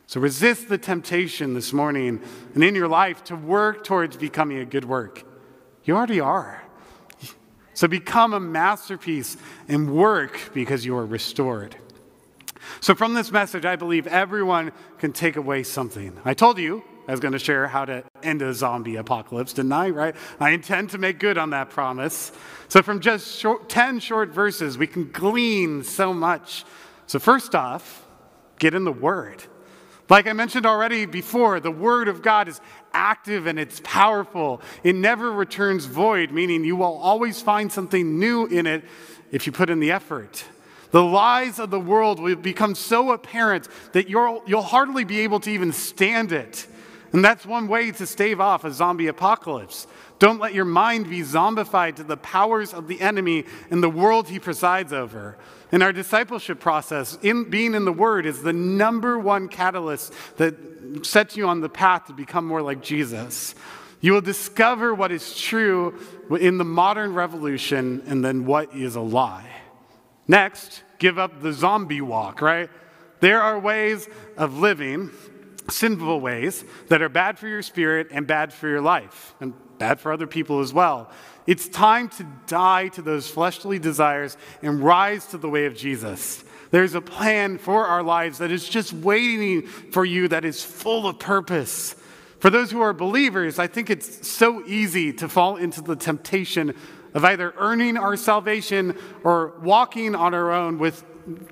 [0.06, 2.22] So resist the temptation this morning
[2.54, 5.24] and in your life to work towards becoming a good work.
[5.82, 6.63] You already are.
[7.74, 9.36] So become a masterpiece
[9.68, 11.76] and work because you are restored.
[12.80, 16.16] So, from this message, I believe everyone can take away something.
[16.24, 19.72] I told you I was going to share how to end a zombie apocalypse, didn't
[19.72, 19.90] I?
[19.90, 20.16] Right?
[20.40, 22.32] I intend to make good on that promise.
[22.68, 26.64] So, from just short, 10 short verses, we can glean so much.
[27.06, 28.06] So, first off,
[28.58, 29.42] get in the Word.
[30.08, 32.60] Like I mentioned already before, the Word of God is
[32.94, 34.62] active and it's powerful.
[34.82, 38.84] It never returns void, meaning you will always find something new in it
[39.30, 40.44] if you put in the effort.
[40.92, 45.50] The lies of the world will become so apparent that you'll, hardly be able to
[45.50, 46.68] even stand it.
[47.14, 49.86] And that's one way to stave off a zombie apocalypse.
[50.18, 54.28] Don't let your mind be zombified to the powers of the enemy and the world
[54.28, 55.38] he presides over.
[55.70, 60.56] In our discipleship process, in, being in the Word is the number one catalyst that
[61.06, 63.54] sets you on the path to become more like Jesus.
[64.00, 65.96] You will discover what is true
[66.40, 69.48] in the modern revolution and then what is a lie.
[70.26, 72.68] Next, give up the zombie walk, right?
[73.20, 75.10] There are ways of living,
[75.70, 80.00] sinful ways, that are bad for your spirit and bad for your life, and bad
[80.00, 81.10] for other people as well.
[81.46, 86.44] It's time to die to those fleshly desires and rise to the way of Jesus.
[86.70, 91.06] There's a plan for our lives that is just waiting for you, that is full
[91.06, 91.94] of purpose.
[92.40, 96.74] For those who are believers, I think it's so easy to fall into the temptation
[97.14, 101.04] of either earning our salvation or walking on our own with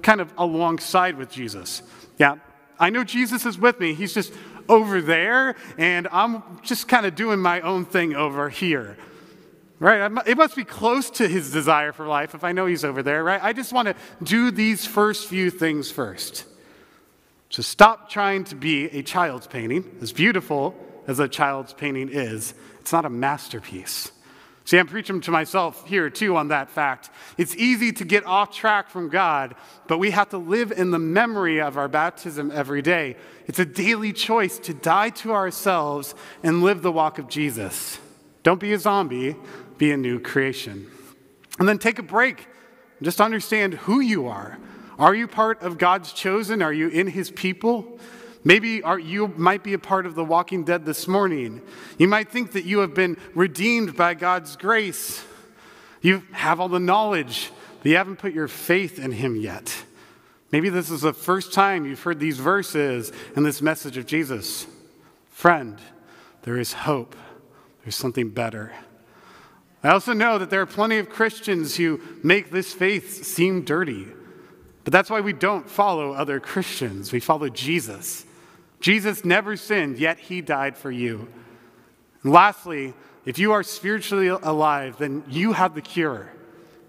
[0.03, 1.83] kind of alongside with Jesus.
[2.19, 2.37] Yeah,
[2.83, 3.95] I know Jesus is with me.
[3.95, 4.35] He's just
[4.69, 8.99] over there, and I'm just kind of doing my own thing over here.
[9.79, 10.11] Right?
[10.27, 13.23] It must be close to his desire for life if I know he's over there,
[13.23, 13.43] right?
[13.43, 16.45] I just want to do these first few things first.
[17.51, 19.99] So stop trying to be a child's painting.
[20.01, 20.75] As beautiful
[21.07, 24.11] as a child's painting is, it's not a masterpiece.
[24.65, 27.11] See, I'm preaching to myself here too on that fact.
[27.37, 29.57] It's easy to get off track from God,
[29.89, 33.17] but we have to live in the memory of our baptism every day.
[33.47, 37.99] It's a daily choice to die to ourselves and live the walk of Jesus.
[38.45, 39.37] Don't be a zombie,
[39.79, 40.89] be a new creation.
[41.59, 42.47] And then take a break.
[43.03, 44.59] Just understand who you are.
[44.99, 46.63] Are you part of God's chosen?
[46.63, 47.99] Are you in his people?
[48.45, 51.63] Maybe you might be a part of the walking dead this morning.
[51.97, 55.25] You might think that you have been redeemed by God's grace.
[56.01, 59.85] You have all the knowledge, but you haven't put your faith in him yet.
[60.51, 64.67] Maybe this is the first time you've heard these verses and this message of Jesus.
[65.31, 65.79] Friend,
[66.43, 67.15] there is hope.
[67.85, 68.73] There's something better.
[69.85, 74.07] I also know that there are plenty of Christians who make this faith seem dirty.
[74.85, 77.13] But that's why we don't follow other Christians.
[77.13, 78.27] We follow Jesus.
[78.83, 81.29] Jesus never sinned, yet he died for you.
[82.23, 82.93] And lastly,
[83.25, 86.31] if you are spiritually alive, then you have the cure.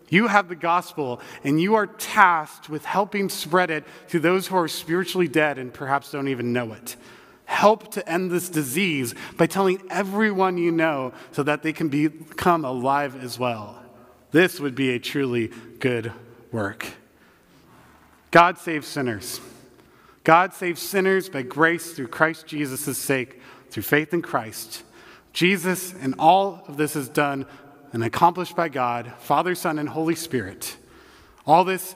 [0.10, 4.58] You have the gospel, and you are tasked with helping spread it to those who
[4.58, 6.98] are spiritually dead and perhaps don't even know it
[7.46, 12.66] help to end this disease by telling everyone you know so that they can become
[12.66, 13.82] alive as well.
[14.32, 16.12] This would be a truly good
[16.52, 16.88] work.
[18.32, 19.39] God saves sinners.
[20.24, 24.84] God saves sinners by grace through Christ Jesus' sake, through faith in Christ.
[25.34, 27.45] Jesus and all of this is done
[27.91, 30.78] and accomplished by God, Father, Son, and Holy Spirit.
[31.45, 31.95] All this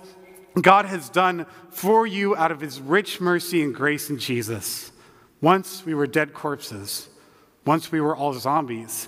[0.61, 4.91] God has done for you out of his rich mercy and grace in Jesus.
[5.39, 7.09] Once we were dead corpses.
[7.65, 9.07] Once we were all zombies.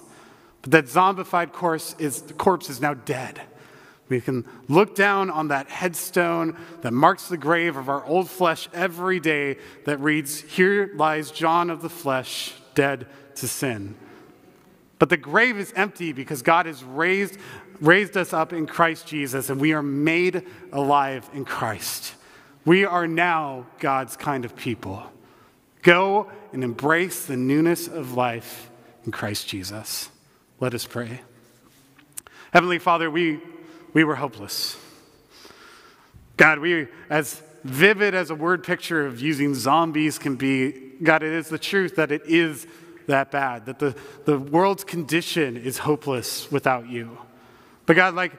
[0.62, 3.42] But that zombified corpse is, corpse is now dead.
[4.10, 8.68] We can look down on that headstone that marks the grave of our old flesh
[8.74, 13.06] every day that reads, Here lies John of the flesh, dead
[13.36, 13.96] to sin.
[14.98, 17.38] But the grave is empty because God has raised,
[17.80, 20.44] raised us up in Christ Jesus and we are made
[20.74, 22.16] alive in Christ.
[22.66, 25.04] We are now God's kind of people.
[25.84, 28.70] Go and embrace the newness of life
[29.06, 30.10] in Christ Jesus.
[30.60, 31.22] Let us pray.
[32.52, 33.40] Heavenly Father, we
[33.94, 34.78] we were hopeless.
[36.38, 40.72] God, we, as vivid as a word picture of using zombies can be,
[41.04, 42.68] God, it is the truth that it is
[43.08, 47.18] that bad, that the, the world's condition is hopeless without you.
[47.86, 48.34] But God, like,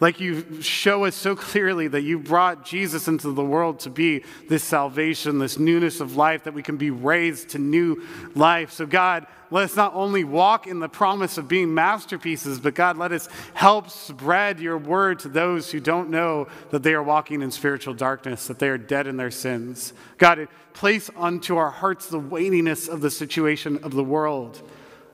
[0.00, 4.24] like you show us so clearly that you brought Jesus into the world to be
[4.48, 8.02] this salvation, this newness of life, that we can be raised to new
[8.34, 8.72] life.
[8.72, 12.98] So, God, let us not only walk in the promise of being masterpieces, but God,
[12.98, 17.40] let us help spread your word to those who don't know that they are walking
[17.40, 19.92] in spiritual darkness, that they are dead in their sins.
[20.18, 24.60] God, place unto our hearts the weightiness of the situation of the world.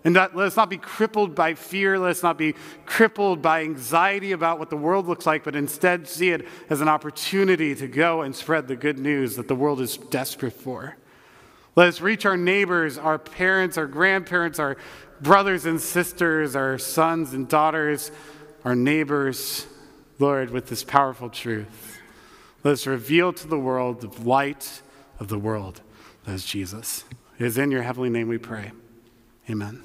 [0.03, 1.98] And that, let us not be crippled by fear.
[1.98, 2.55] Let us not be
[2.86, 6.88] crippled by anxiety about what the world looks like, but instead see it as an
[6.88, 10.96] opportunity to go and spread the good news that the world is desperate for.
[11.76, 14.76] Let us reach our neighbors, our parents, our grandparents, our
[15.20, 18.11] brothers and sisters, our sons and daughters,
[18.64, 19.66] our neighbors,
[20.18, 21.98] Lord, with this powerful truth.
[22.64, 24.82] Let us reveal to the world the light
[25.18, 25.82] of the world
[26.24, 27.05] that is Jesus.
[27.38, 28.72] It is in your heavenly name we pray.
[29.48, 29.82] Amen.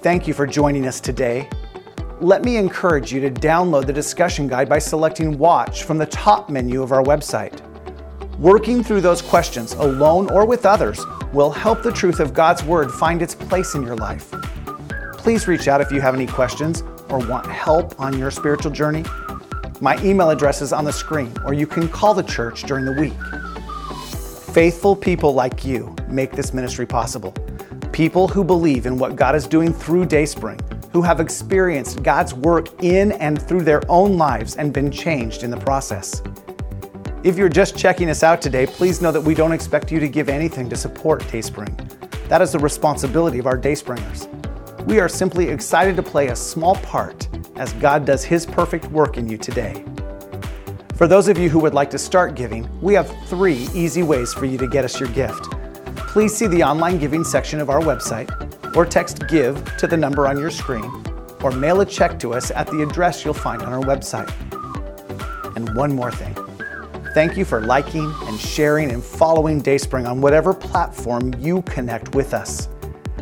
[0.00, 1.48] Thank you for joining us today.
[2.20, 6.48] Let me encourage you to download the discussion guide by selecting Watch from the top
[6.48, 7.60] menu of our website.
[8.38, 12.90] Working through those questions, alone or with others, will help the truth of God's Word
[12.90, 14.30] find its place in your life.
[15.14, 19.04] Please reach out if you have any questions or want help on your spiritual journey.
[19.80, 22.92] My email address is on the screen, or you can call the church during the
[22.92, 23.12] week.
[24.52, 27.32] Faithful people like you make this ministry possible.
[27.92, 30.58] People who believe in what God is doing through Dayspring,
[30.92, 35.50] who have experienced God's work in and through their own lives and been changed in
[35.50, 36.22] the process.
[37.22, 40.08] If you're just checking us out today, please know that we don't expect you to
[40.08, 41.76] give anything to support Dayspring.
[42.26, 44.26] That is the responsibility of our Dayspringers.
[44.86, 49.18] We are simply excited to play a small part as God does His perfect work
[49.18, 49.84] in you today.
[50.94, 54.32] For those of you who would like to start giving, we have three easy ways
[54.32, 55.54] for you to get us your gift
[56.08, 58.28] please see the online giving section of our website,
[58.74, 60.90] or text GIVE to the number on your screen,
[61.42, 64.28] or mail a check to us at the address you'll find on our website.
[65.54, 66.34] And one more thing.
[67.14, 72.32] Thank you for liking and sharing and following Dayspring on whatever platform you connect with
[72.32, 72.68] us.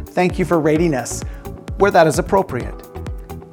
[0.07, 1.22] Thank you for rating us
[1.76, 2.86] where that is appropriate.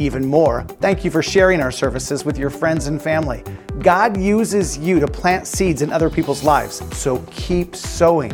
[0.03, 3.41] Even more, thank you for sharing our services with your friends and family.
[3.79, 8.33] God uses you to plant seeds in other people's lives, so keep sowing.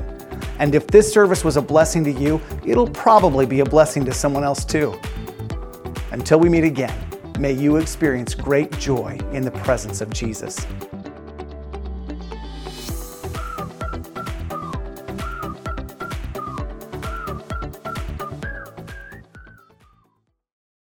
[0.57, 4.11] And if this service was a blessing to you, it'll probably be a blessing to
[4.11, 4.99] someone else too.
[6.11, 7.07] Until we meet again,
[7.37, 10.65] may you experience great joy in the presence of Jesus.